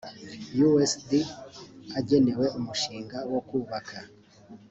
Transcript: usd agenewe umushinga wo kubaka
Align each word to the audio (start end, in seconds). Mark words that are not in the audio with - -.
usd 0.67 1.09
agenewe 1.99 2.45
umushinga 2.57 3.17
wo 3.31 3.39
kubaka 3.47 3.97